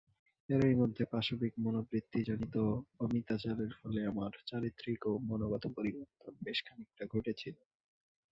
এরই 0.49 0.75
মধ্যে 0.75 1.03
পাশবিক 1.11 1.53
মনোবৃত্তিজনিত 1.57 2.55
অমিতাচারের 2.99 3.71
ফলে 3.79 4.01
আমার 4.11 4.31
চারিত্রিক 4.47 4.99
ও 5.05 5.23
মনোগত 5.29 5.63
পরিবর্তন 5.77 6.33
বেশ 6.41 6.59
খানিকটা 6.65 7.03
ঘটেছিল। 7.13 7.55